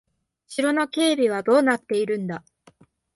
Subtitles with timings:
[0.47, 2.43] 城の警備はどうなっているんだ。